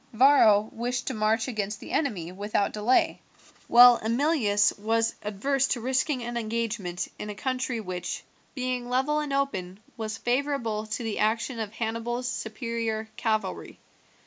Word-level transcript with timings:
Varro 0.13 0.67
wished 0.71 1.05
to 1.05 1.13
march 1.13 1.47
against 1.47 1.79
the 1.79 1.91
enemy 1.91 2.31
without 2.31 2.73
delay, 2.73 3.21
while 3.67 3.97
Emilius 4.01 4.73
was 4.79 5.13
adverse 5.21 5.67
to 5.67 5.79
risking 5.79 6.23
an 6.23 6.37
engagement 6.37 7.07
in 7.19 7.29
a 7.29 7.35
country 7.35 7.79
which, 7.79 8.23
being 8.55 8.89
level 8.89 9.19
and 9.19 9.31
open, 9.31 9.79
was 9.97 10.17
favourable 10.17 10.87
to 10.87 11.03
the 11.03 11.19
action 11.19 11.59
of 11.59 11.73
Hannibal's 11.73 12.27
superior 12.27 13.09
cavalry. 13.15 13.77